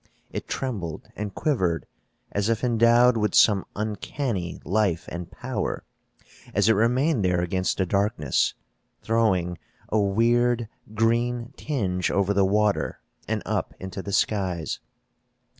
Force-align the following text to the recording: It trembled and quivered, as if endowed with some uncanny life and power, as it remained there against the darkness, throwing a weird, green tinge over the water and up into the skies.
It 0.31 0.47
trembled 0.47 1.07
and 1.15 1.35
quivered, 1.35 1.85
as 2.31 2.49
if 2.49 2.63
endowed 2.63 3.17
with 3.17 3.35
some 3.35 3.65
uncanny 3.75 4.59
life 4.65 5.07
and 5.09 5.29
power, 5.29 5.83
as 6.55 6.67
it 6.67 6.73
remained 6.73 7.23
there 7.23 7.41
against 7.41 7.77
the 7.77 7.85
darkness, 7.85 8.55
throwing 9.03 9.59
a 9.89 9.99
weird, 9.99 10.67
green 10.95 11.53
tinge 11.55 12.09
over 12.09 12.33
the 12.33 12.45
water 12.45 12.99
and 13.27 13.43
up 13.45 13.75
into 13.79 14.01
the 14.01 14.11
skies. 14.11 14.79